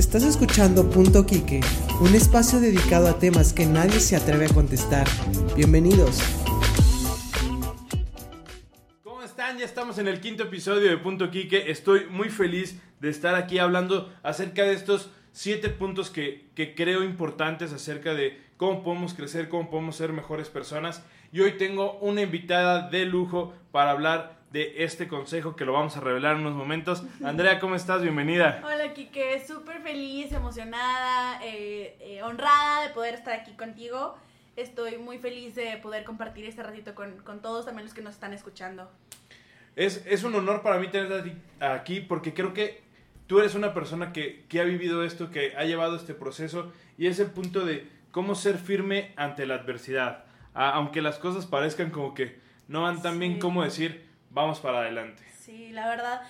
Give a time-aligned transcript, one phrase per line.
[0.00, 1.60] Estás escuchando Punto Quique,
[2.00, 5.06] un espacio dedicado a temas que nadie se atreve a contestar.
[5.54, 6.22] Bienvenidos.
[9.04, 9.58] ¿Cómo están?
[9.58, 11.70] Ya estamos en el quinto episodio de Punto Quique.
[11.70, 17.04] Estoy muy feliz de estar aquí hablando acerca de estos siete puntos que, que creo
[17.04, 21.04] importantes acerca de cómo podemos crecer, cómo podemos ser mejores personas.
[21.30, 25.96] Y hoy tengo una invitada de lujo para hablar de este consejo que lo vamos
[25.96, 27.04] a revelar en unos momentos.
[27.24, 28.02] Andrea, ¿cómo estás?
[28.02, 28.60] Bienvenida.
[28.64, 34.16] Hola, Kike, súper feliz, emocionada, eh, eh, honrada de poder estar aquí contigo.
[34.56, 38.14] Estoy muy feliz de poder compartir este ratito con, con todos, también los que nos
[38.14, 38.90] están escuchando.
[39.76, 42.82] Es, es un honor para mí tenerte aquí porque creo que
[43.28, 47.06] tú eres una persona que, que ha vivido esto, que ha llevado este proceso y
[47.06, 50.24] es el punto de cómo ser firme ante la adversidad.
[50.54, 53.38] Aunque las cosas parezcan como que no van tan bien, Sí.
[53.38, 55.22] como decir, vamos para adelante.
[55.38, 56.22] Sí, la verdad,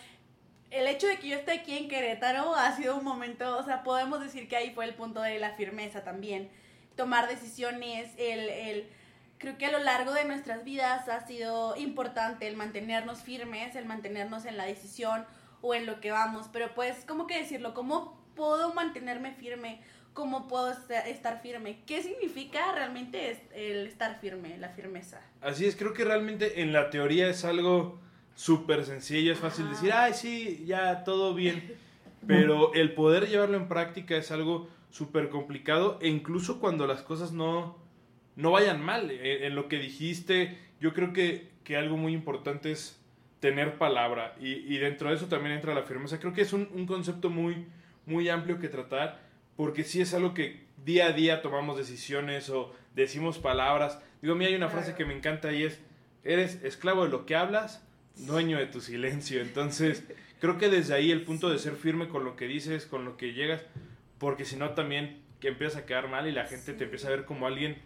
[0.71, 3.83] el hecho de que yo esté aquí en Querétaro ha sido un momento, o sea,
[3.83, 6.51] podemos decir que ahí fue el punto de la firmeza también.
[6.97, 8.91] Tomar decisiones, el, el,
[9.39, 13.87] creo que a lo largo de nuestras vidas ha sido importante el mantenernos firmes, el
[13.87, 15.27] mantenernos en la decisión
[15.63, 17.75] o en lo que vamos, pero pues, ¿cómo que decirlo?
[17.75, 19.81] ¿Cómo puedo mantenerme firme?
[20.13, 21.79] ¿Cómo puedo esta- estar firme?
[21.87, 25.21] ¿Qué significa realmente el estar firme, la firmeza?
[25.41, 28.01] Así es, creo que realmente en la teoría es algo
[28.35, 29.75] súper sencillo, es fácil Ajá.
[29.75, 31.75] decir, ay, sí, ya todo bien.
[32.27, 37.33] Pero el poder llevarlo en práctica es algo súper complicado e incluso cuando las cosas
[37.33, 37.79] no,
[38.37, 39.11] no vayan mal.
[39.11, 43.01] En, en lo que dijiste, yo creo que, que algo muy importante es
[43.39, 46.19] tener palabra y, y dentro de eso también entra la firmeza.
[46.21, 47.67] Creo que es un, un concepto muy,
[48.07, 52.75] muy amplio que tratar porque sí es algo que día a día tomamos decisiones o
[52.95, 54.01] decimos palabras.
[54.23, 55.81] Digo, a mí hay una frase que me encanta y es,
[56.25, 59.41] eres esclavo de lo que hablas, dueño de tu silencio.
[59.41, 60.05] Entonces,
[60.41, 63.17] creo que desde ahí el punto de ser firme con lo que dices, con lo
[63.17, 63.63] que llegas,
[64.19, 67.11] porque si no también que empiezas a quedar mal y la gente te empieza a
[67.11, 67.79] ver como alguien,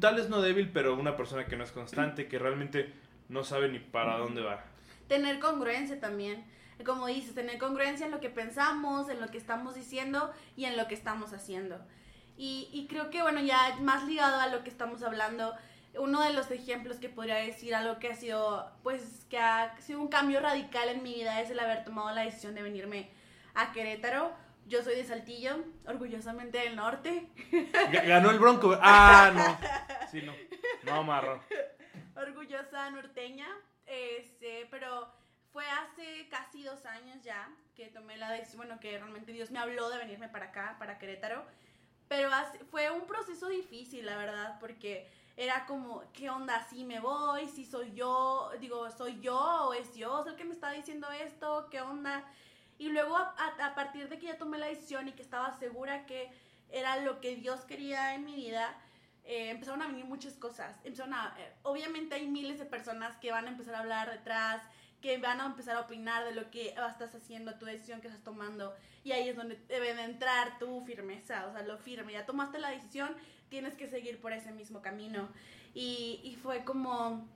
[0.00, 2.92] tal vez no débil, pero una persona que no es constante, que realmente
[3.28, 4.64] no sabe ni para dónde va.
[5.08, 6.44] tener congruencia también.
[6.84, 10.76] Como dices, tener congruencia en lo que pensamos, en lo que estamos diciendo y en
[10.76, 11.78] lo que estamos haciendo.
[12.36, 15.54] Y, y creo que, bueno, ya más ligado a lo que estamos hablando,
[15.96, 20.00] uno de los ejemplos que podría decir algo que ha sido, pues, que ha sido
[20.00, 23.10] un cambio radical en mi vida es el haber tomado la decisión de venirme
[23.54, 24.32] a Querétaro.
[24.66, 27.28] Yo soy de Saltillo, orgullosamente del norte.
[27.52, 28.76] Ga- Ganó el Bronco.
[28.82, 30.08] Ah, no.
[30.10, 30.32] Sí, no.
[30.84, 31.40] No, marro.
[32.16, 33.46] orgullosa norteña,
[33.86, 35.12] este, pero
[35.54, 39.60] fue hace casi dos años ya que tomé la decisión, bueno, que realmente Dios me
[39.60, 41.44] habló de venirme para acá, para Querétaro,
[42.08, 42.28] pero
[42.72, 46.60] fue un proceso difícil, la verdad, porque era como, ¿qué onda?
[46.68, 49.38] Si me voy, si soy yo, digo, ¿soy yo
[49.68, 51.68] o es Dios el que me está diciendo esto?
[51.70, 52.24] ¿Qué onda?
[52.78, 55.56] Y luego a, a- a partir de que ya tomé la decisión y que estaba
[55.56, 56.32] segura que
[56.68, 58.74] era lo que Dios quería en mi vida,
[59.24, 60.76] eh, empezaron a venir muchas cosas.
[60.84, 64.60] Empezaron a, eh, obviamente hay miles de personas que van a empezar a hablar detrás,
[65.04, 68.24] que van a empezar a opinar de lo que estás haciendo, tu decisión que estás
[68.24, 68.74] tomando.
[69.04, 72.14] Y ahí es donde debe de entrar tu firmeza, o sea, lo firme.
[72.14, 73.14] Ya tomaste la decisión,
[73.50, 75.28] tienes que seguir por ese mismo camino.
[75.74, 77.28] Y, y fue como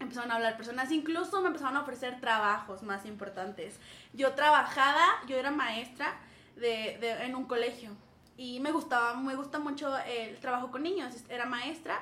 [0.00, 3.78] empezaron a hablar personas, incluso me empezaron a ofrecer trabajos más importantes.
[4.14, 6.14] Yo trabajaba, yo era maestra
[6.56, 7.90] de, de- en un colegio
[8.38, 12.00] y me gustaba, me gusta mucho el trabajo con niños, era maestra,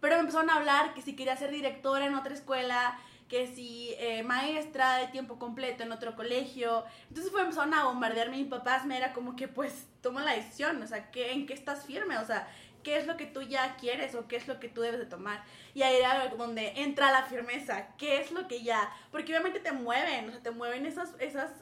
[0.00, 2.98] pero me empezaron a hablar que si quería ser directora en otra escuela,
[3.30, 6.84] que si eh, maestra de tiempo completo en otro colegio.
[7.08, 10.82] Entonces fue, empezaron a bombardearme mis papás, me era como que pues toma la decisión,
[10.82, 12.18] o sea, ¿qué, ¿en qué estás firme?
[12.18, 12.48] O sea,
[12.82, 15.06] ¿qué es lo que tú ya quieres o qué es lo que tú debes de
[15.06, 15.44] tomar?
[15.74, 18.92] Y ahí era donde entra la firmeza, ¿qué es lo que ya?
[19.12, 21.52] Porque obviamente te mueven, o sea, te mueven esas, esas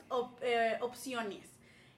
[0.41, 1.51] eh, opciones.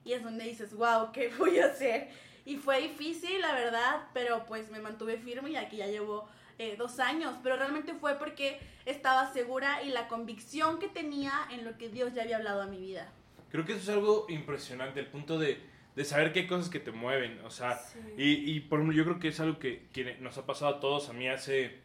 [0.04, 2.10] Y es donde dices, wow, ¿qué voy a hacer?
[2.44, 6.28] Y fue difícil, la verdad, pero pues me mantuve firme y aquí ya llevo
[6.60, 7.34] eh, dos años.
[7.43, 12.12] Pero realmente fue porque estaba segura y la convicción que tenía en lo que Dios
[12.15, 13.10] ya había hablado a mi vida.
[13.50, 15.59] Creo que eso es algo impresionante, el punto de,
[15.97, 17.41] de saber hay cosas que te mueven.
[17.45, 17.98] O sea, Sí.
[18.16, 20.80] y, y por ejemplo, yo creo que es algo que, que nos ha pasado a
[20.80, 21.09] todos.
[21.09, 21.80] A mí hace,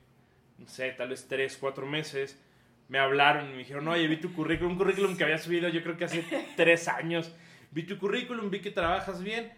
[0.57, 2.39] no sé, tal vez tres, cuatro meses,
[2.88, 5.81] me hablaron y me dijeron, oye, vi tu currículum, un currículum que había subido yo
[5.81, 6.24] creo que hace
[6.56, 7.31] tres años.
[7.71, 9.51] Vi tu currículum, vi que trabajas bien,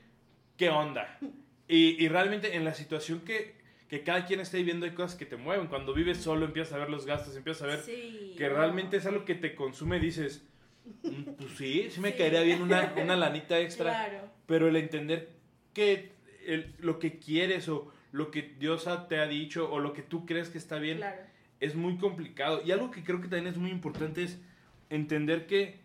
[0.57, 1.17] ¿qué onda?
[1.69, 3.56] Y, y realmente en la situación que,
[3.89, 5.67] que cada quien está viviendo hay cosas que te mueven.
[5.67, 9.05] Cuando vives solo empiezas a ver los gastos, empiezas a ver Sí, que realmente es
[9.05, 10.45] algo que te consume, dices,
[11.03, 12.17] "Mm, pues sí, sí me Sí.
[12.17, 14.29] caería bien una, una lanita extra, Claro.
[14.45, 15.29] pero el entender
[15.73, 16.11] que
[16.45, 20.25] el- lo que quieres o lo que Dios te ha dicho o lo que tú
[20.25, 21.21] crees que está bien Claro.
[21.59, 22.61] es muy complicado.
[22.65, 24.39] Y algo que creo que también es muy importante es
[24.89, 25.79] entender que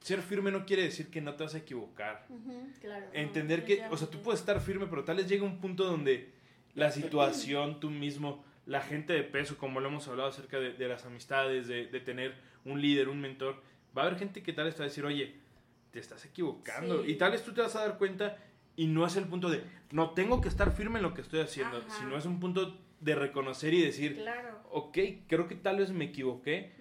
[0.00, 2.26] ser firme no quiere decir que no te vas a equivocar.
[2.80, 3.06] Claro.
[3.14, 6.33] Entender que, o sea, tú puedes estar firme, pero tal vez llega un punto donde
[6.74, 10.88] la situación, tú mismo, la gente de peso, como lo hemos hablado acerca de, de
[10.88, 12.34] las amistades, de, de tener
[12.64, 13.62] un líder, un mentor,
[13.96, 15.34] va a haber gente que tal vez te va a decir, oye,
[15.90, 17.04] te estás equivocando.
[17.04, 17.12] Sí.
[17.12, 18.36] Y tal vez tú te vas a dar cuenta
[18.76, 19.62] y no es el punto de,
[19.92, 21.90] no tengo que estar firme en lo que estoy haciendo, Ajá.
[21.98, 24.60] sino es un punto de reconocer y decir, Claro.
[24.70, 24.98] ok,
[25.28, 26.72] creo que tal vez me equivoqué,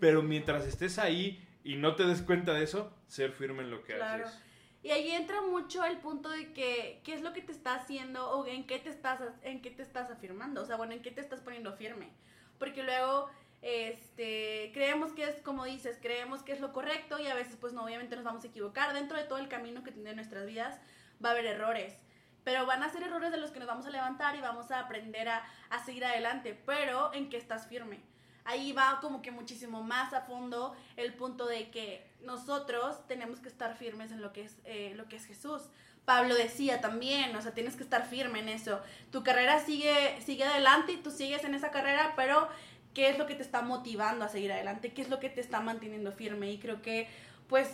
[0.00, 3.82] pero mientras estés ahí y no te des cuenta de eso, ser firme en lo
[3.82, 4.24] que Claro.
[4.24, 4.40] haces.
[4.82, 8.30] Y ahí entra mucho el punto de que qué es lo que te está haciendo
[8.30, 11.10] o en qué te estás en qué te estás afirmando, o sea, bueno, en qué
[11.12, 12.10] te estás poniendo firme.
[12.58, 13.30] Porque luego
[13.62, 17.72] este creemos que es como dices, creemos que es lo correcto y a veces pues
[17.72, 20.80] no obviamente nos vamos a equivocar dentro de todo el camino que tiene nuestras vidas
[21.24, 21.96] va a haber errores.
[22.44, 24.80] Pero van a ser errores de los que nos vamos a levantar y vamos a
[24.80, 26.60] aprender a, a seguir adelante.
[26.66, 28.00] Pero en que estás firme.
[28.44, 33.48] Ahí va como que muchísimo más a fondo el punto de que nosotros tenemos que
[33.48, 35.62] estar firmes en lo que es, eh, lo que es Jesús.
[36.04, 38.80] Pablo decía también, o sea, tienes que estar firme en eso.
[39.12, 42.48] Tu carrera sigue, sigue adelante y tú sigues en esa carrera, pero
[42.94, 44.92] ¿qué es lo que te está motivando a seguir adelante?
[44.92, 46.50] ¿Qué es lo que te está manteniendo firme?
[46.50, 47.08] Y creo que,
[47.48, 47.68] pues,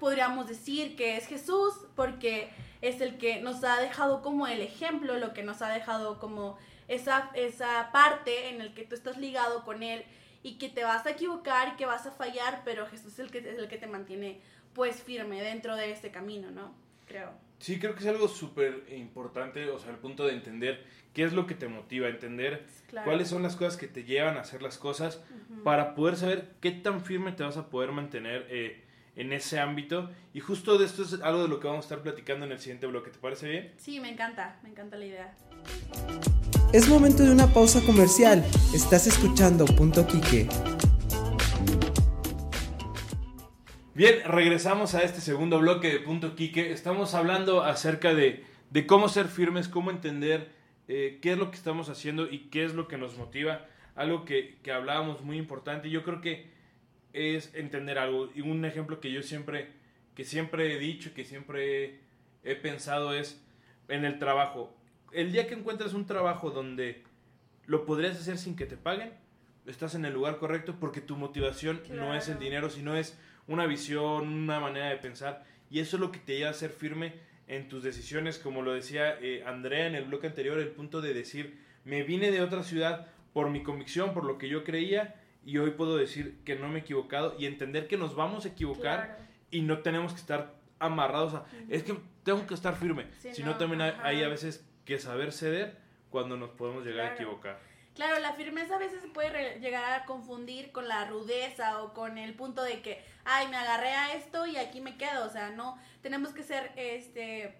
[0.00, 2.50] podríamos decir que es Jesús, porque
[2.80, 6.56] es el que nos ha dejado como el ejemplo, lo que nos ha dejado como
[6.88, 10.04] esa, esa parte en el que tú estás ligado con Él
[10.42, 13.30] y que te vas a equivocar y que vas a fallar, pero Jesús es el
[13.30, 14.40] que, es el que te mantiene
[14.74, 16.74] pues firme dentro de ese camino, ¿no?
[17.06, 17.30] Creo.
[17.60, 20.84] Sí, creo que es algo súper importante, o sea, el punto de entender
[21.14, 23.06] qué es lo que te motiva, entender Claro.
[23.06, 25.62] cuáles son las cosas que te llevan a hacer las cosas Ujú.
[25.62, 28.84] para poder saber qué tan firme te vas a poder mantener eh,
[29.16, 30.10] en ese ámbito.
[30.34, 32.58] Y justo de esto es algo de lo que vamos a estar platicando en el
[32.58, 33.72] siguiente bloque, ¿te parece bien?
[33.78, 35.34] Sí, me encanta, me encanta la idea.
[36.74, 38.44] Es momento de una pausa comercial.
[38.74, 40.48] Estás escuchando Punto Quique.
[43.94, 46.72] Bien, regresamos a este segundo bloque de Punto Quique.
[46.72, 48.44] Estamos hablando acerca de,
[48.88, 50.50] cómo ser firmes, cómo entender
[50.88, 53.68] eh, qué es lo que estamos haciendo y qué es lo que nos motiva.
[53.94, 55.90] Algo que, que hablábamos muy importante.
[55.90, 56.50] Yo creo que
[57.12, 58.30] es entender algo.
[58.34, 59.68] Y un ejemplo que yo siempre,
[60.16, 62.00] que siempre he dicho, que siempre
[62.42, 63.40] he pensado es
[63.86, 64.74] en el trabajo.
[65.14, 67.04] El día que encuentres un trabajo donde
[67.66, 69.12] lo podrías hacer sin que te paguen,
[69.64, 73.16] estás en el lugar correcto porque tu motivación no es el dinero, sino es
[73.46, 75.44] una visión, una manera de pensar.
[75.70, 77.14] Y eso es lo que te lleva a ser firme
[77.46, 81.14] en tus decisiones, como lo decía eh, Andrea en el bloque anterior, el punto de
[81.14, 85.14] decir, me vine de otra ciudad por mi convicción, por lo que yo creía,
[85.46, 88.48] y hoy puedo decir que no me he equivocado y entender que nos vamos a
[88.48, 89.22] equivocar Claro.
[89.52, 93.56] y no tenemos que estar amarrados a, es que tengo que estar firme, sino no,
[93.58, 94.06] también ajá.
[94.06, 95.76] hay a veces que saber ceder
[96.10, 97.58] cuando nos podemos llegar a equivocar.
[97.94, 102.18] Claro, la firmeza a veces se puede llegar a confundir con la rudeza o con
[102.18, 105.24] el punto de que, ay, me agarré a esto y aquí me quedo.
[105.26, 107.54] O sea, no, tenemos que ser, este,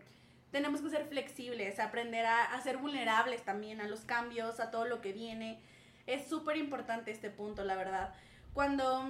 [0.50, 4.86] tenemos que ser flexibles, aprender a, a ser vulnerables también a los cambios, a todo
[4.86, 5.60] lo que viene.
[6.06, 8.12] Es súper importante este punto, la verdad.
[8.54, 9.08] Cuando,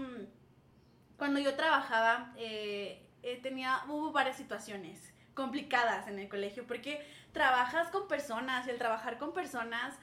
[1.16, 7.88] cuando yo trabajaba, eh, eh, tenía, hubo varias situaciones complicadas en el colegio porque trabajas
[7.88, 9.94] con personas el trabajar con personas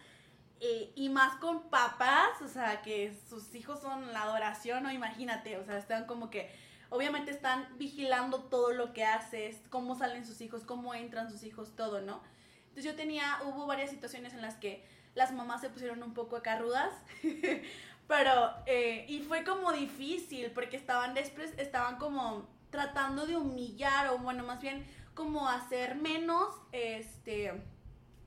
[0.59, 5.57] eh, y más con papás, o sea, que sus hijos son la adoración, o imagínate,
[5.57, 6.51] o sea, están como que,
[6.89, 11.75] obviamente están vigilando todo lo que haces, cómo salen sus hijos, cómo entran sus hijos,
[11.75, 12.21] todo, ¿no?
[12.67, 14.85] Entonces yo tenía, hubo varias situaciones en las que
[15.15, 16.93] las mamás se pusieron un poco acá rudas,
[18.07, 24.19] pero, eh, y fue como difícil, porque estaban, despre- estaban como tratando de humillar, o
[24.19, 24.85] bueno, más bien
[25.21, 27.53] como hacer menos, este,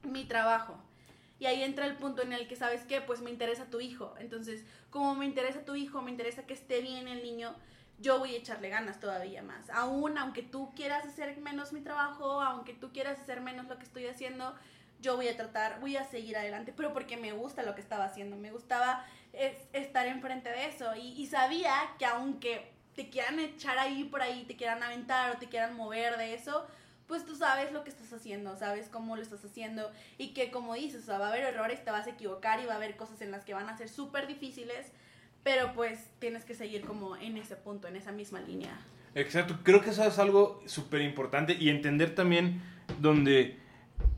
[0.04, 0.76] mi trabajo.
[1.40, 3.00] Y ahí entra el punto en el que, ¿sabes qué?
[3.00, 4.14] Pues me interesa tu hijo.
[4.20, 7.52] Entonces, como me interesa tu hijo, me interesa que esté bien el niño,
[7.98, 9.70] yo voy a echarle ganas todavía más.
[9.70, 13.84] Aún, aunque tú quieras hacer menos mi trabajo, aunque tú quieras hacer menos lo que
[13.86, 14.54] estoy haciendo,
[15.00, 18.04] yo voy a tratar, voy a seguir adelante, pero porque me gusta lo que estaba
[18.04, 20.94] haciendo, me gustaba es, estar enfrente de eso.
[20.94, 25.38] Y, y sabía que aunque te quieran echar ahí por ahí, te quieran aventar o
[25.38, 26.64] te quieran mover de eso,
[27.06, 30.74] pues tú sabes lo que estás haciendo, sabes cómo lo estás haciendo y que como
[30.74, 32.96] dices, o sea, va a haber errores, te vas a equivocar y va a haber
[32.96, 34.92] cosas en las que van a ser súper difíciles,
[35.42, 38.78] pero pues tienes que seguir como en ese punto, en esa misma línea.
[39.14, 42.60] Exacto, creo que eso es algo súper importante y entender también
[43.00, 43.58] donde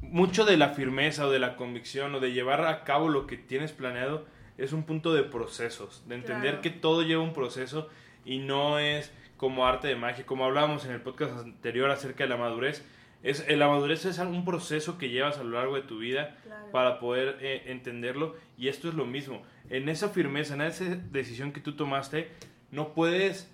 [0.01, 3.37] mucho de la firmeza o de la convicción o de llevar a cabo lo que
[3.37, 4.25] tienes planeado
[4.57, 6.63] es un punto de procesos, de entender Claro.
[6.63, 7.91] que todo lleva un proceso
[8.25, 12.31] y no es como arte de magia, como hablábamos en el podcast anterior acerca de
[12.31, 12.85] la madurez.
[13.23, 16.37] Es, eh, la madurez es un proceso que llevas a lo largo de tu vida
[16.45, 16.71] Claro.
[16.71, 19.43] para poder eh, entenderlo y esto es lo mismo.
[19.69, 22.29] En esa firmeza, en esa decisión que tú tomaste,
[22.71, 23.51] no puedes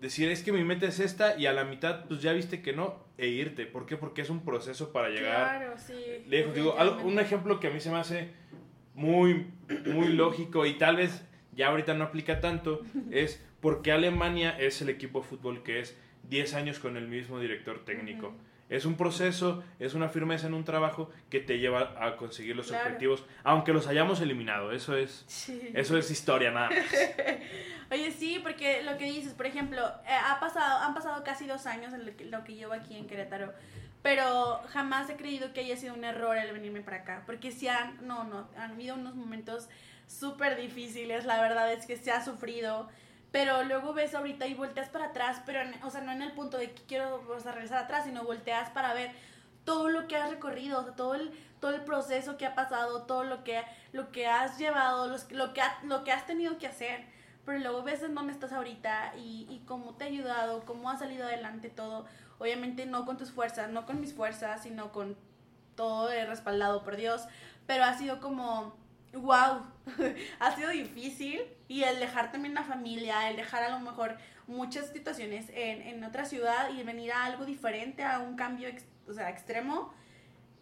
[0.00, 2.72] decir, es que mi meta es esta y a la mitad, pues ya viste que
[2.72, 3.66] no, e irte.
[3.66, 3.96] ¿Por qué?
[3.96, 5.58] Porque es un proceso para llegar.
[5.58, 5.94] Claro, sí.
[6.26, 6.54] lejos.
[6.54, 8.30] Digo, algo- un ejemplo que a mí se me hace
[8.94, 9.46] muy,
[9.86, 12.80] muy lógico y tal vez ya ahorita no aplica tanto
[13.10, 15.96] es por qué Alemania es el equipo de fútbol que es
[16.28, 18.28] 10 años con el mismo director técnico.
[18.28, 18.36] Ujú.
[18.68, 22.68] Es un proceso, es una firmeza en un trabajo que te lleva a conseguir los
[22.68, 22.86] Claro.
[22.86, 24.72] objetivos, aunque los hayamos eliminado.
[24.72, 25.60] Eso es, Sí.
[25.74, 26.78] eso es historia nada más.
[27.90, 31.66] Oye, sí, porque lo que dices, por ejemplo, eh, ha pasado, han pasado casi dos
[31.66, 33.52] años en lo que, lo que llevo aquí en Querétaro,
[34.02, 37.68] pero jamás he creído que haya sido un error el venirme para acá, porque sí
[37.68, 39.68] han, no, no, han habido unos momentos
[40.18, 42.88] súper difíciles, la verdad es que se ha sufrido,
[43.30, 46.32] pero luego ves ahorita y volteas para atrás, pero, en- o sea, no en el
[46.32, 49.10] punto de que quiero o sea, regresar atrás, sino volteas para ver
[49.64, 53.44] todo lo que has recorrido, todo el, todo el proceso que ha pasado, todo lo
[53.44, 57.04] que, lo que has llevado, los- lo, que ha- lo que has tenido que hacer.
[57.44, 60.96] Pero luego ves en dónde estás ahorita y, y cómo te ha ayudado, cómo ha
[60.98, 62.06] salido adelante todo.
[62.38, 65.16] Obviamente no con tus fuerzas, no con mis fuerzas, sino con
[65.76, 67.22] todo respaldado por Dios.
[67.66, 68.76] Pero ha sido como,
[69.14, 69.62] wow,
[70.40, 71.42] ha sido difícil.
[71.68, 74.16] Y el dejar también la familia, el dejar a lo mejor
[74.46, 78.84] muchas situaciones en, en otra ciudad y venir a algo diferente, a un cambio ex-
[79.08, 79.94] o sea, extremo,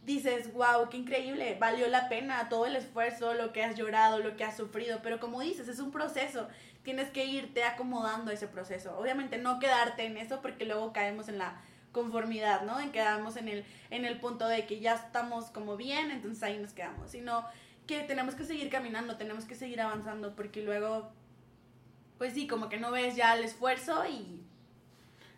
[0.04, 4.37] dices, wow, qué increíble, valió la pena todo el esfuerzo, lo que has llorado, lo
[4.37, 6.49] que has sufrido, pero como dices, es un proceso,
[6.83, 8.97] tienes que irte acomodando a ese proceso.
[8.99, 11.61] Obviamente no quedarte en eso porque luego caemos en la
[11.92, 12.80] conformidad, ¿no?
[12.80, 16.59] En quedamos en el, en el punto de que ya estamos como bien, entonces ahí
[16.59, 17.45] nos quedamos, sino
[17.90, 21.11] que tenemos que seguir caminando, tenemos que seguir avanzando porque luego,
[22.18, 24.42] pues sí, como que no ves ya el esfuerzo y...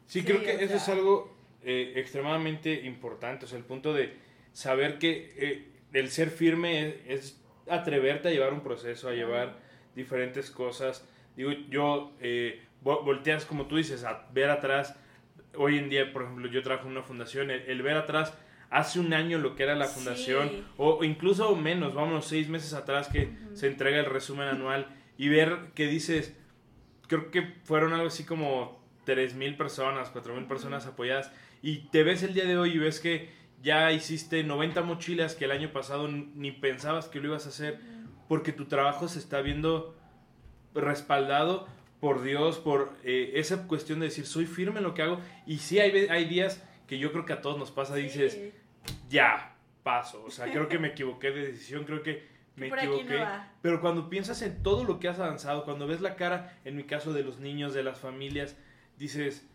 [0.06, 0.94] Sí, Sí, creo que eso es sea.
[0.94, 3.46] algo eh, extremadamente importante.
[3.46, 4.14] O sea, el punto de
[4.52, 9.56] saber que eh, el ser firme es, es atreverte a llevar un proceso, a llevar
[9.94, 11.08] diferentes cosas.
[11.36, 14.94] Digo, yo, eh, vo- volteas, como tú dices, a ver atrás.
[15.56, 17.50] Hoy en día, por ejemplo, yo trabajo en una fundación.
[17.50, 18.34] El, el ver atrás,
[18.72, 19.94] hace un año lo que era la Sí.
[19.96, 24.86] fundación, o, o incluso menos, vámonos, seis meses atrás que se entrega el resumen anual
[25.18, 26.34] y ver que dices,
[27.06, 31.30] creo que fueron algo así como 3.000 personas, 4.000 personas apoyadas.
[31.62, 33.28] Y te ves el día de hoy y ves que
[33.62, 37.78] ya hiciste 90 mochilas que el año pasado ni pensabas que lo ibas a hacer,
[38.28, 39.94] porque tu trabajo se está viendo
[40.74, 41.68] respaldado
[42.00, 45.20] por Dios, por eh, esa cuestión de decir, soy firme en lo que hago.
[45.46, 48.40] Y sí, hay, hay días que yo creo que a todos nos pasa, dices,
[49.12, 50.24] ya, paso.
[50.24, 52.26] O sea, creo que me equivoqué de decisión, creo que
[52.56, 53.24] me por aquí no equivoqué.
[53.60, 56.84] Pero cuando piensas en todo lo que has avanzado, cuando ves la cara, en mi
[56.84, 58.56] caso, de los niños, de las familias,
[58.98, 59.46] dices,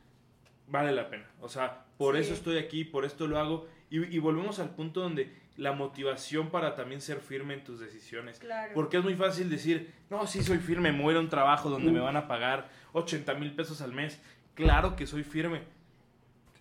[0.68, 1.26] vale la pena.
[1.42, 2.22] O sea, por Sí.
[2.22, 3.68] eso estoy aquí, por esto lo hago.
[3.90, 8.38] Y, y volvemos al punto donde la motivación para también ser firme en tus decisiones.
[8.40, 8.74] Claro.
[8.76, 11.92] Porque es muy fácil decir, no, sí soy firme, me voy a un trabajo donde
[11.92, 14.22] me van a pagar 80 mil pesos al mes.
[14.54, 15.62] Claro que soy firme.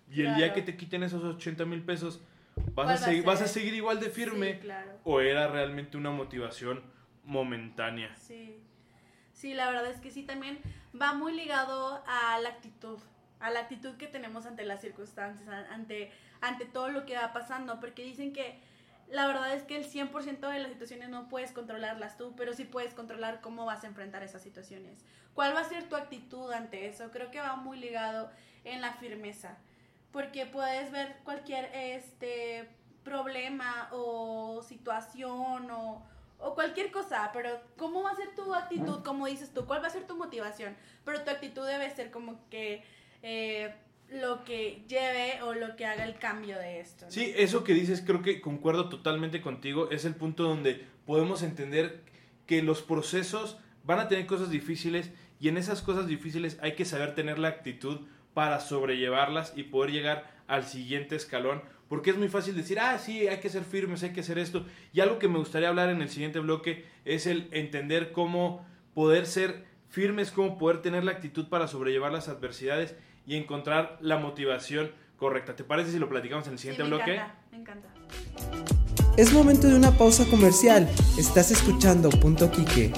[0.09, 2.21] Y el día que te quiten esos 80 mil pesos,
[2.57, 4.53] vas, ¿Cuál a va a seguir, vas a seguir igual de firme.
[4.53, 4.91] Sí, claro.
[5.03, 6.83] ¿O era realmente una motivación
[7.23, 8.15] momentánea?
[8.15, 8.61] Sí.
[9.33, 10.59] Sí, la verdad es que sí, también
[10.99, 12.97] va muy ligado a la actitud,
[13.39, 16.11] a la actitud que tenemos ante las circunstancias, ante,
[16.41, 18.59] ante todo lo que va pasando, porque dicen que
[19.09, 22.65] la verdad es que el 100% de las situaciones no puedes controlarlas tú, pero sí
[22.65, 25.05] puedes controlar cómo vas a enfrentar esas situaciones.
[25.33, 27.11] ¿Cuál va a ser tu actitud ante eso?
[27.11, 28.31] Creo que va muy ligado
[28.63, 29.57] en la firmeza,
[30.17, 32.67] porque puedes ver cualquier este
[33.03, 36.03] problema o situación o,
[36.39, 39.03] o cualquier cosa, pero ¿cómo va a ser tu actitud?
[39.03, 40.75] Como dices tú, ¿cuál va a ser tu motivación?
[41.05, 42.83] Pero tu actitud debe ser como que
[43.21, 43.75] eh,
[44.09, 47.05] lo que lleve o lo que haga el cambio de esto.
[47.09, 49.91] Sí, eso que dices creo que concuerdo totalmente contigo.
[49.91, 52.01] Es el punto donde podemos entender
[52.47, 56.85] que los procesos van a tener cosas difíciles y en esas cosas difíciles hay que
[56.85, 61.63] saber tener la actitud para sobrellevarlas y poder llegar al siguiente escalón.
[61.89, 64.63] Porque es muy fácil decir, ah, sí, hay que ser firmes, hay que hacer esto.
[64.93, 68.63] Y algo que me gustaría hablar en el siguiente bloque es el entender cómo
[68.93, 72.93] poder ser firmes, cómo poder tener la actitud para sobrellevar las adversidades
[73.25, 75.55] y encontrar la motivación correcta.
[75.55, 77.15] ¿Te parece si lo platicamos en el Sí, siguiente me bloque?
[77.15, 77.89] encanta, me encanta.
[79.17, 80.87] Es momento de una pausa comercial.
[81.17, 82.93] Estás escuchando Punto Quique.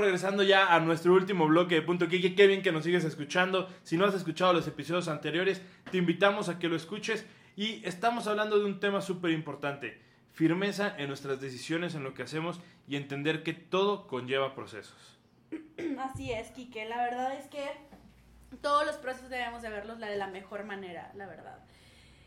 [0.00, 2.34] Regresando ya a nuestro último bloque de Punto Kike.
[2.34, 3.68] Qué bien que nos sigues escuchando.
[3.82, 7.24] Si no has escuchado los episodios anteriores, te invitamos a que lo escuches.
[7.56, 10.00] Y estamos hablando de un tema súper importante.
[10.32, 15.18] Firmeza en nuestras decisiones, en lo que hacemos y entender que todo conlleva procesos.
[15.98, 16.84] Así es, Quique.
[16.86, 17.64] La verdad es que
[18.62, 21.58] todos los procesos debemos de verlos de la mejor manera, la verdad.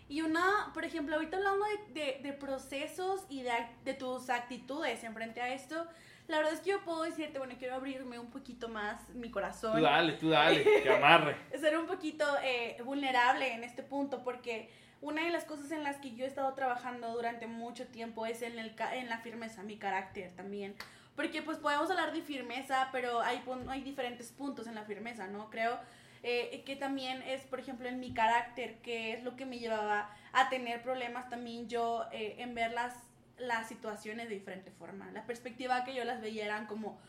[0.09, 3.51] Y una, por ejemplo, ahorita hablando de, de- de procesos y de,
[3.85, 5.87] de tus actitudes en frente a esto,
[6.27, 9.77] La verdad es que yo puedo decirte, bueno, quiero abrirme un poquito más mi corazón.
[9.77, 11.35] Tú dale, tú dale, que amarre.
[11.59, 14.69] Ser un poquito eh, vulnerable en este punto, porque
[15.01, 18.41] una de las cosas en las que yo he estado trabajando durante mucho tiempo es
[18.41, 20.75] en, el, en la firmeza, mi carácter también.
[21.15, 25.49] Porque pues podemos hablar de firmeza, pero hay, hay diferentes puntos en la firmeza, ¿no?
[25.49, 25.77] Creo
[26.23, 30.09] eh, que también es, por ejemplo, en mi carácter, que es lo que me llevaba
[30.31, 32.95] a tener problemas también yo eh, en ver las,
[33.37, 35.11] las situaciones de diferente forma.
[35.11, 36.99] La perspectiva que yo las veía eran como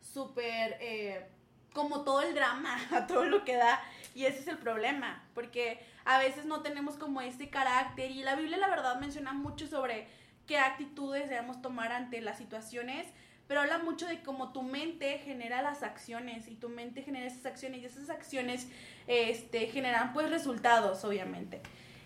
[0.00, 0.76] súper...
[0.80, 1.26] Eh,
[1.74, 3.82] como todo el drama, a todo lo que da.
[4.14, 8.10] Y ese es el problema, porque a veces no tenemos como este carácter.
[8.10, 10.06] Y la Biblia la verdad menciona mucho sobre
[10.46, 13.06] qué actitudes debemos tomar ante las situaciones,
[13.48, 17.44] pero habla mucho de cómo tu mente genera las acciones y tu mente genera esas
[17.44, 18.68] acciones y esas acciones
[19.06, 21.60] este, generan pues resultados, obviamente.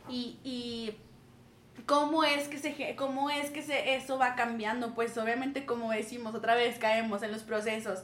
[0.08, 0.94] Y
[1.87, 6.35] cómo es que se cómo es que se, eso va cambiando pues obviamente como decimos
[6.35, 8.02] otra vez caemos en los procesos.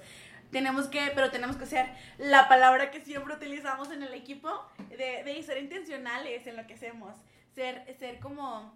[0.51, 5.25] Tenemos que, pero tenemos que ser la palabra que siempre utilizamos en el equipo, de,
[5.25, 7.17] de ser intencionales en lo que hacemos,
[7.57, 8.73] ser, ser como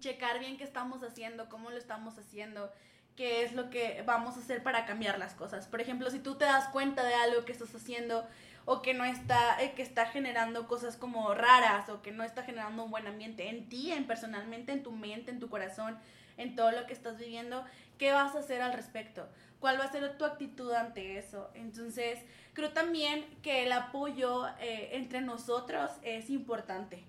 [0.00, 2.72] checar bien qué estamos haciendo, cómo lo estamos haciendo,
[3.16, 5.66] qué es lo que vamos a hacer para cambiar las cosas.
[5.66, 8.26] Por ejemplo, si tú te das cuenta de algo que estás haciendo
[8.68, 12.42] o que no está, eh, que está generando cosas como raras o que no está
[12.42, 15.98] generando un buen ambiente en ti, en personalmente, en tu mente, en tu corazón,
[16.36, 17.64] en todo lo que estás viviendo,
[17.98, 19.26] ¿qué vas a hacer al respecto?
[19.60, 21.50] cuál va a ser tu actitud ante eso.
[21.54, 22.18] Entonces,
[22.52, 27.04] creo también que el apoyo eh, entre nosotros es importante.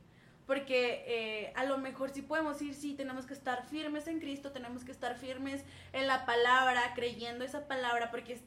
[0.46, 4.52] Porque eh, a lo mejor sí podemos decir, sí, tenemos que estar firmes en Cristo,
[4.52, 5.64] tenemos que estar firmes
[5.94, 8.42] en la palabra, creyendo esa palabra, porque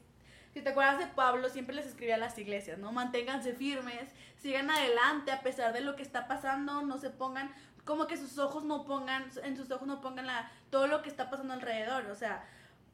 [0.53, 2.91] si te acuerdas de Pablo, siempre les escribía a las iglesias, ¿no?
[2.91, 7.51] Manténganse firmes, sigan adelante a pesar de lo que está pasando, no se pongan,
[7.85, 11.09] como que sus ojos no pongan, en sus ojos no pongan la, todo lo que
[11.09, 12.45] está pasando alrededor, o sea,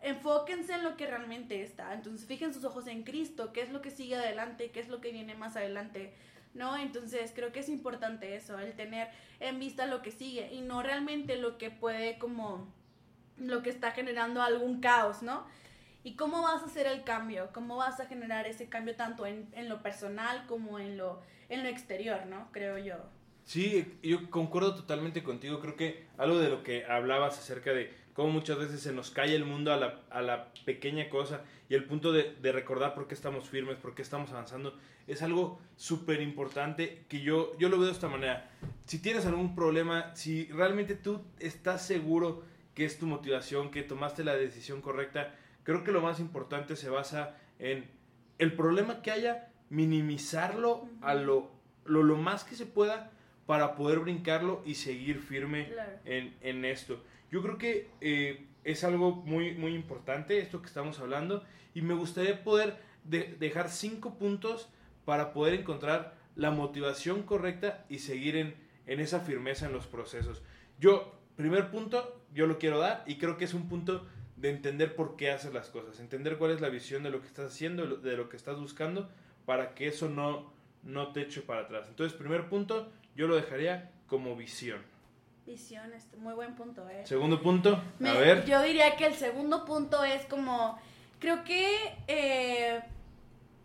[0.01, 1.93] enfóquense en lo que realmente está.
[1.93, 5.01] Entonces, fijen sus ojos en Cristo, qué es lo que sigue adelante, qué es lo
[5.01, 6.13] que viene más adelante,
[6.53, 6.77] ¿no?
[6.77, 9.09] Entonces, creo que es importante eso, el tener
[9.41, 12.73] en vista lo que sigue y no realmente lo que puede como
[13.37, 15.45] lo que está generando algún caos, ¿no?
[16.03, 17.49] ¿Y cómo vas a hacer el cambio?
[17.53, 21.63] ¿Cómo vas a generar ese cambio tanto en, en lo personal como en lo, en
[21.63, 22.49] lo exterior, ¿no?
[22.51, 22.95] Creo yo.
[23.43, 25.59] Sí, yo concuerdo totalmente contigo.
[25.59, 29.33] Creo que algo de lo que hablabas acerca de cómo muchas veces se nos cae
[29.33, 33.07] el mundo a la, a la pequeña cosa y el punto de, de, recordar por
[33.07, 37.77] qué estamos firmes, por qué estamos avanzando, es algo súper importante que yo, yo lo
[37.77, 38.51] veo de esta manera.
[38.85, 42.43] Si tienes algún problema, si realmente tú estás seguro
[42.75, 45.33] que es tu motivación, que tomaste la decisión correcta,
[45.73, 47.85] creo que lo más importante se basa en
[48.39, 51.51] el problema que haya, minimizarlo a lo,
[51.85, 53.11] lo, lo más que se pueda
[53.45, 55.91] para poder brincarlo y seguir firme Claro.
[56.05, 57.03] en, en esto.
[57.31, 61.43] Yo creo que eh, es algo muy, muy importante esto que estamos hablando
[61.75, 64.69] y me gustaría poder de- dejar cinco puntos
[65.05, 68.55] para poder encontrar la motivación correcta y seguir en,
[68.87, 70.41] en esa firmeza en los procesos.
[70.79, 74.07] Yo, primer punto, yo lo quiero dar y creo que es un punto
[74.39, 77.27] de entender por qué haces las cosas, entender cuál es la visión de lo que
[77.27, 79.09] estás haciendo, de lo- que estás buscando,
[79.45, 80.51] para que eso no,
[80.83, 81.87] no te eche para atrás.
[81.89, 84.81] Entonces, primer punto, yo lo dejaría como visión.
[85.45, 87.05] Visión, este, muy buen punto, ¿eh?
[87.05, 88.45] Segundo punto, Me- a ver.
[88.45, 90.79] Yo diría que el segundo punto es como,
[91.19, 91.67] creo que
[92.07, 92.81] eh,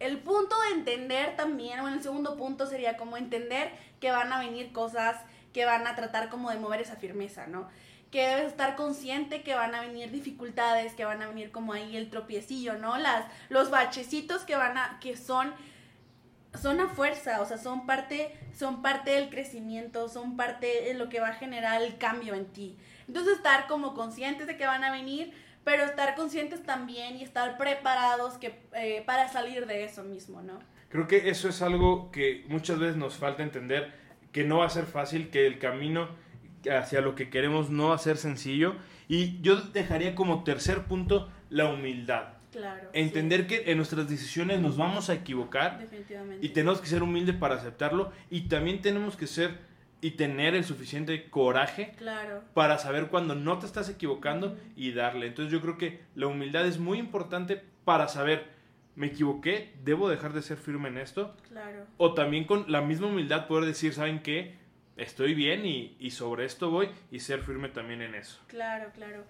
[0.00, 4.40] el punto de entender también, bueno, el segundo punto sería como entender que van a
[4.40, 5.16] venir cosas
[5.52, 7.68] que van a tratar como de mover esa firmeza, ¿no?
[8.14, 11.96] Que debes estar consciente que van a venir dificultades, que van a venir como ahí
[11.96, 12.96] el tropiecillo, ¿no?
[12.96, 15.52] Las, los bachecitos que van a, que son
[16.60, 21.08] son a fuerza, o sea, son parte, son parte del crecimiento, son parte de lo
[21.08, 22.76] que va a generar el cambio en ti.
[23.08, 25.32] Entonces, estar como conscientes de que van a venir,
[25.64, 30.60] pero estar conscientes también y estar preparados que, eh, para salir de eso mismo, ¿no?
[30.90, 33.92] Creo que eso es algo que muchas veces nos falta entender,
[34.30, 36.08] que no va a ser fácil, que el camino
[36.70, 38.74] hacia lo que queremos no ser sencillo.
[39.08, 42.34] Y yo dejaría como tercer punto la humildad.
[42.52, 42.88] Claro.
[42.92, 46.46] Entender que en nuestras decisiones nos vamos a equivocar definitivamente.
[46.46, 49.58] y tenemos que ser humildes para aceptarlo y también tenemos que ser
[50.00, 52.42] y tener el suficiente coraje Claro.
[52.54, 55.26] para saber cuando no te estás equivocando y darle.
[55.26, 58.44] Entonces yo creo que la humildad es muy importante para saber,
[58.94, 61.34] me equivoqué, debo dejar de ser firme en esto.
[61.48, 61.86] Claro.
[61.96, 64.54] O también con la misma humildad poder decir, ¿saben qué?
[64.96, 68.40] Estoy bien y, sobre esto voy y ser firme también en eso.
[68.46, 69.24] Claro, claro.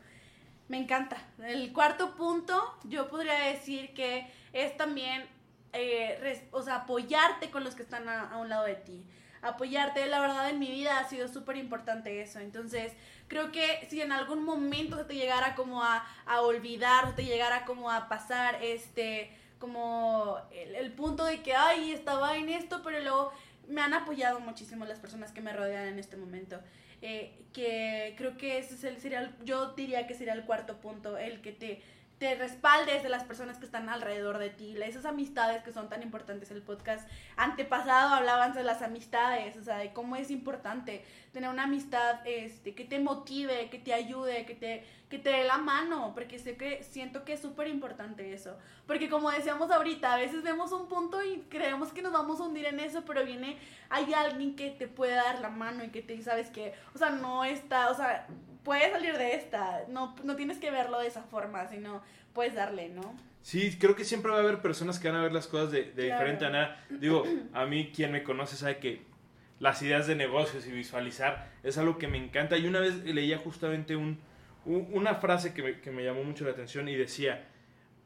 [0.68, 1.16] Me encanta.
[1.42, 5.24] El cuarto punto, yo podría decir que es también,
[5.72, 9.04] eh, o sea, apoyarte con los que están a, a un lado de ti.
[9.40, 10.06] apoyarte.
[10.06, 12.40] La verdad, en mi vida ha sido súper importante eso.
[12.40, 12.92] Entonces,
[13.28, 17.24] creo que si en algún momento se te llegara como a, a olvidar, o te
[17.24, 22.82] llegara como a pasar este como el, el, punto de que, ay, estaba en esto,
[22.84, 23.32] pero luego
[23.68, 26.60] me han apoyado muchísimo las personas que me rodean en este momento.
[27.02, 31.18] Eh, que creo que ese es el, sería, yo diría que sería el cuarto punto,
[31.18, 31.82] el que te
[32.18, 36.02] te respaldes de las personas que están alrededor de ti, esas amistades que son tan
[36.02, 36.50] importantes.
[36.50, 41.64] El podcast antepasado hablaban de las amistades, o sea, de cómo es importante tener una
[41.64, 46.12] amistad este, que te motive, que te ayude, que te, que te dé la mano,
[46.14, 48.56] porque sé que siento que es súper importante eso.
[48.86, 52.44] Porque como decíamos ahorita, a veces vemos un punto y creemos que nos vamos a
[52.44, 53.58] hundir en eso, pero viene,
[53.90, 57.10] hay alguien que te puede dar la mano y que te sabes que, o sea,
[57.10, 58.28] no está, o sea,
[58.62, 59.82] puedes salir de esta.
[59.88, 62.00] No, no tienes que verlo de esa forma, sino
[62.32, 63.14] puedes darle, ¿no?
[63.42, 65.92] Sí, creo que siempre va a haber personas que van a ver las cosas de,
[65.92, 66.82] de diferente manera.
[66.88, 69.13] Digo, a mí quien me conoce sabe que
[69.60, 72.56] las ideas de negocios y visualizar es algo que me encanta.
[72.56, 74.18] Y una vez leía justamente un,
[74.64, 77.46] una frase que me, que me, llamó mucho la atención y decía,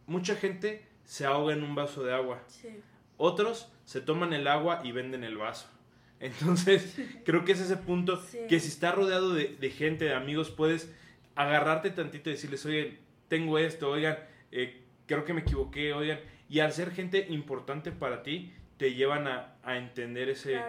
[0.06, 2.42] mucha gente se ahoga en un vaso de agua.
[2.46, 2.68] Sí.
[3.16, 5.68] Otros se toman el agua y venden el vaso.
[6.20, 10.50] Entonces, creo que es ese punto que si estás rodeado de, de, gente, de amigos,
[10.50, 10.92] puedes
[11.34, 14.18] agarrarte tantito y decirles, oye, tengo esto, oigan,
[14.50, 16.20] eh, creo que me equivoqué, oigan.
[16.48, 20.60] Y al ser gente importante para ti, te llevan a, a entender ese,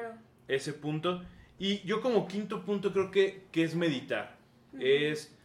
[0.50, 1.24] ese punto.
[1.58, 4.38] Y yo como quinto punto creo que, que es meditar.
[4.78, 5.36] Es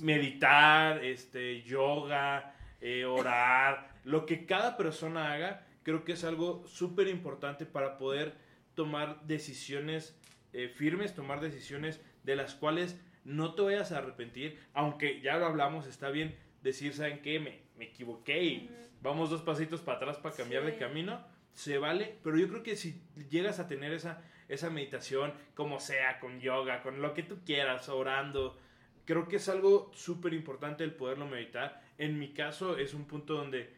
[0.00, 7.08] meditar, este, yoga, eh, orar, lo que cada persona haga, creo que es algo súper
[7.08, 8.34] importante para poder
[8.74, 10.18] tomar decisiones
[10.52, 15.46] eh, firmes, tomar decisiones de las cuales no te vayas a arrepentir, aunque ya lo
[15.46, 17.40] hablamos, está bien decir, ¿saben qué?
[17.40, 18.70] Me, me equivoqué y
[19.02, 22.76] vamos dos pasitos para atrás para cambiar de camino, se vale, pero yo creo que
[22.76, 27.38] si llegas a tener esa, esa meditación, como sea, con yoga, con lo que tú
[27.44, 28.58] quieras, orando,
[29.04, 31.82] creo que es algo súper importante el poderlo meditar.
[31.96, 33.72] En mi caso es un punto donde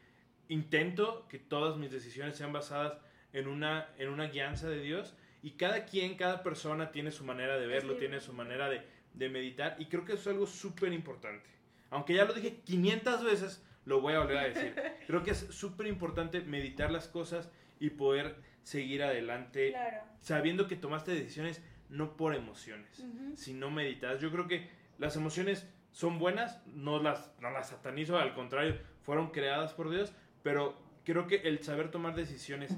[0.48, 2.98] intento que todas mis decisiones sean basadas
[3.32, 7.58] en una, en una guianza de Dios y cada quien, cada persona tiene su manera
[7.58, 10.92] de verlo, tiene su manera de, de meditar y creo que eso es algo súper
[10.92, 11.50] importante.
[11.90, 14.74] Aunque ya lo dije 500 veces, lo voy a volver a decir.
[15.06, 17.48] Creo que es súper importante meditar las cosas
[17.80, 19.74] y poder seguir adelante
[20.20, 24.20] sabiendo que tomaste decisiones no por emociones, sino meditadas.
[24.20, 29.30] Yo creo que las emociones son buenas, no las, no las satanizo, al contrario, fueron
[29.30, 30.12] creadas por Dios,
[30.42, 32.76] pero creo que el saber tomar decisiones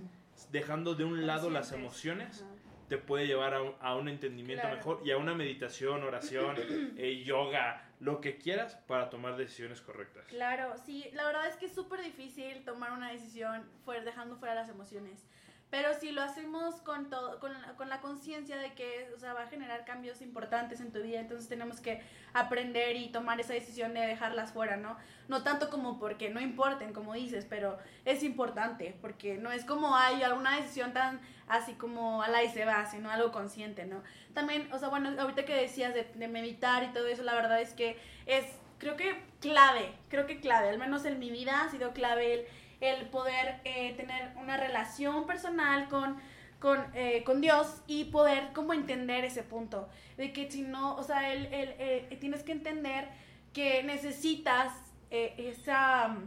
[0.52, 2.44] dejando de un lado las emociones,
[2.88, 6.56] te puede llevar a un, entendimiento mejor y a una meditación, oración,
[6.96, 10.24] eh, yoga, lo que quieras para tomar decisiones correctas.
[10.26, 14.54] Claro, sí, la verdad es que es súper difícil tomar una decisión fuera, dejando fuera
[14.54, 15.24] las emociones.
[15.70, 19.42] Pero si lo hacemos con, todo, con, con la conciencia de que o sea, va
[19.42, 22.02] a generar cambios importantes en tu vida, entonces tenemos que
[22.32, 24.96] aprender y tomar esa decisión de dejarlas fuera, ¿no?
[25.28, 29.94] No tanto como porque no importen, como dices, pero es importante, porque no es como
[29.94, 34.02] hay alguna decisión tan así como a la y se va, sino algo consciente, ¿no?
[34.32, 37.60] También, o sea, bueno, ahorita que decías de, de meditar y todo eso, la verdad
[37.60, 38.46] es que es,
[38.78, 42.46] creo que clave, creo que clave, al menos en mi vida ha sido clave el
[42.80, 46.16] el poder eh, tener una relación personal con,
[46.58, 49.88] con, eh, con, Dios y poder como entender ese punto.
[50.16, 53.08] De que si no, o sea, el, el, eh, tienes que entender
[53.52, 54.72] que necesitas
[55.10, 56.18] esa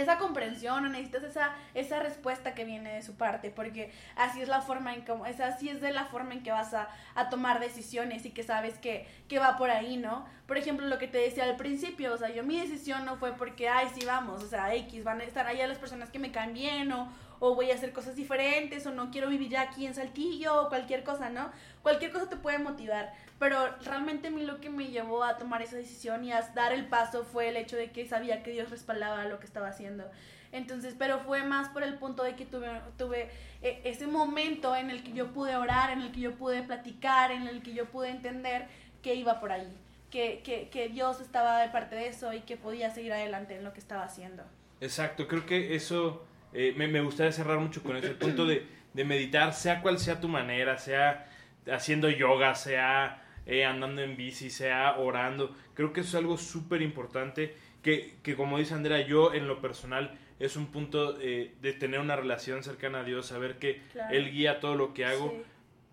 [0.00, 4.48] esa comprensión o necesitas esa, esa respuesta que viene de su parte, porque así es
[4.48, 7.60] la forma en es así es de la forma en que vas a, a tomar
[7.60, 10.26] decisiones y que sabes que, que, va por ahí, ¿no?
[10.46, 13.32] Por ejemplo, lo que te decía al principio, o sea, yo mi decisión no fue
[13.32, 16.32] porque, ay, sí, vamos, o sea, X, van a estar allá las personas que me
[16.32, 19.94] caen o, o voy a hacer cosas diferentes o no quiero vivir ya aquí en
[19.94, 21.50] Saltillo o cualquier cosa, ¿no?
[21.82, 25.62] Cualquier cosa te puede motivar, pero realmente a mí lo que me llevó a tomar
[25.62, 28.70] esa decisión y a dar el paso fue el hecho de que sabía que Dios
[28.70, 30.04] respaldaba lo que estaba haciendo.
[30.52, 33.28] Entonces, pero fue más por el punto de que tuve, tuve
[33.62, 37.30] eh, ese momento en el que yo pude orar, en el que yo pude platicar,
[37.30, 38.66] en el que yo pude entender
[39.02, 39.68] que iba por ahí,
[40.10, 43.64] que, que, que Dios estaba de parte de eso y que podía seguir adelante en
[43.64, 44.44] lo que estaba haciendo.
[44.80, 49.04] Exacto, creo que eso eh, me, me, gustaría cerrar mucho con ese punto de, de
[49.04, 51.26] meditar, sea cual sea tu manera, sea
[51.70, 55.54] haciendo yoga, sea eh, andando en bici, sea orando.
[55.74, 59.60] Creo que eso es algo súper importante que, que, como dice Andrea, yo en lo
[59.60, 63.80] personal es un punto eh, de tener una relación cercana a Dios, saber que
[64.10, 65.32] Él guía todo lo que hago.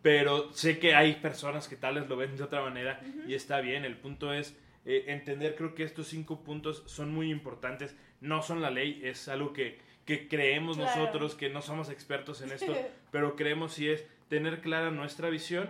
[0.02, 3.62] Pero sé que hay personas que tal vez lo ven de otra manera y está
[3.62, 3.86] bien.
[3.86, 7.96] El punto es eh, entender, creo que estos cinco puntos son muy importantes.
[8.20, 11.00] No son la ley, es algo que, que creemos Claro.
[11.00, 12.76] nosotros, que no somos expertos en esto,
[13.12, 15.70] pero creemos si es tener clara nuestra visión,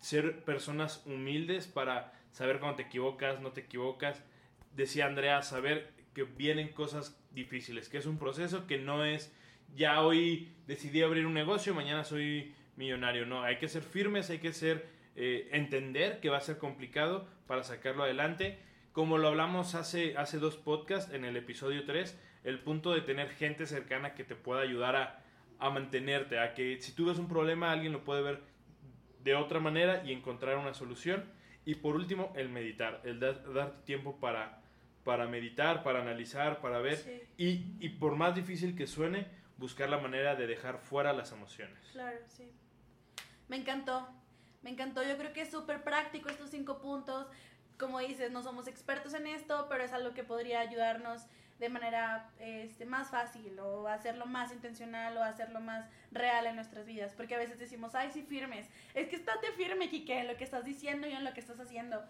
[0.00, 4.22] ser personas humildes para saber cuando te equivocas, no te equivocas.
[4.74, 9.32] Decía Andrea, saber que vienen cosas difíciles, que es un proceso que no es
[9.76, 13.26] ya hoy decidí abrir un negocio, mañana soy millonario.
[13.26, 14.86] No, hay que ser firmes, hay que ser
[15.16, 18.58] eh, entender que va a ser complicado para sacarlo adelante.
[18.92, 23.30] Como lo hablamos hace, hace dos podcasts, en el episodio 3, el punto de tener
[23.30, 25.22] gente cercana que te pueda ayudar a,
[25.58, 28.40] a mantenerte, a que si tú ves un problema, alguien lo puede ver
[29.22, 31.24] de otra manera y encontrar una solución.
[31.64, 34.62] Y por último, el meditar, el dar, darte tiempo para,
[35.04, 36.96] para meditar, para analizar, para ver.
[36.96, 37.20] Sí.
[37.36, 39.26] Y, y por más difícil que suene,
[39.58, 41.78] buscar la manera de dejar fuera las emociones.
[41.92, 42.50] Claro, sí.
[43.48, 44.08] Me encantó,
[44.62, 45.02] me encantó.
[45.02, 47.26] Yo creo que es súper práctico estos cinco puntos.
[47.78, 51.26] Como dices, no somos expertos en esto, pero es algo que podría ayudarnos
[51.60, 56.86] de manera este, más fácil o hacerlo más intencional o hacerlo más real en nuestras
[56.86, 57.12] vidas.
[57.14, 58.68] Porque a veces decimos, ay, sí, firmes.
[58.94, 61.60] Es que estate firme, Kike, en lo que estás diciendo y en lo que estás
[61.60, 62.02] haciendo.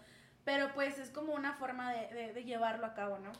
[0.45, 3.31] Pero pues es como una forma de, de- de llevarlo a cabo, ¿no?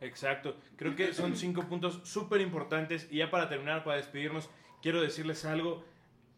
[0.00, 0.56] Exacto.
[0.76, 3.06] Creo que son cinco puntos súper importantes.
[3.10, 5.84] Y ya para terminar, para despedirnos, quiero decirles algo.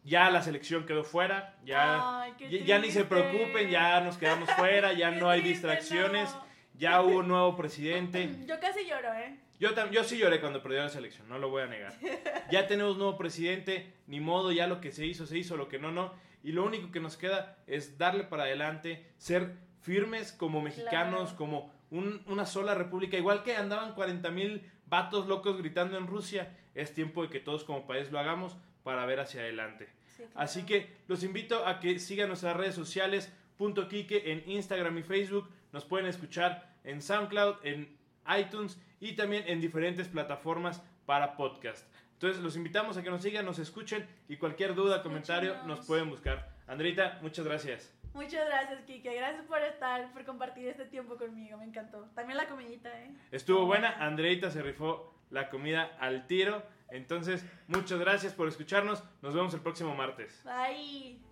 [0.03, 1.55] Ya la selección quedó fuera.
[1.65, 6.31] Ya, Ay, ya, ya ni se preocupen, ya nos quedamos fuera, ya no hay distracciones.
[6.31, 6.44] no.
[6.77, 8.29] Ya hubo nuevo presidente.
[8.47, 9.37] Yo casi lloro, ¿eh?
[9.59, 11.93] Yo, yo sí lloré cuando perdió la selección, no lo voy a negar.
[12.51, 15.79] Ya tenemos nuevo presidente, ni modo, ya lo que se hizo, se hizo, lo que
[15.79, 16.13] no, no.
[16.43, 21.37] Y lo único que nos queda es darle para adelante, ser firmes como mexicanos, Claro.
[21.37, 23.15] como un- una sola república.
[23.17, 27.63] Igual que andaban 40 mil vatos locos gritando en Rusia, es tiempo de que todos
[27.63, 29.87] como país lo hagamos para ver hacia adelante.
[30.09, 30.31] Sí, claro.
[30.35, 35.03] Así que los invito a que sigan nuestras redes sociales, punto Quique en Instagram y
[35.03, 35.49] Facebook.
[35.75, 37.97] Nos pueden escuchar en SoundCloud, en
[38.39, 41.85] iTunes y también en diferentes plataformas para podcast.
[42.13, 46.09] Entonces los invitamos a que nos sigan, nos escuchen y cualquier duda, comentario nos pueden
[46.09, 46.49] buscar.
[46.65, 47.93] Andreita, muchas gracias.
[48.13, 49.15] Muchas gracias, Kike.
[49.15, 51.57] Gracias por estar, por compartir este tiempo conmigo.
[51.57, 52.07] Me encantó.
[52.15, 53.11] También la comidita, ¿eh?
[53.33, 56.63] Estuvo buena, Andreita se rifó la comida al tiro.
[56.87, 59.03] Entonces, muchas gracias por escucharnos.
[59.21, 60.41] Nos vemos el próximo martes.
[60.45, 61.24] Bye.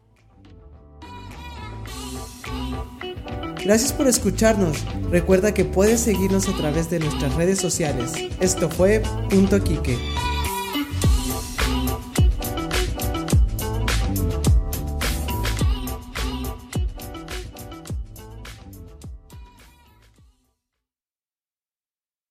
[3.64, 4.84] Gracias por escucharnos.
[5.10, 8.12] Recuerda que puedes seguirnos a través de nuestras redes sociales.
[8.42, 9.98] Esto fue Punto Quique.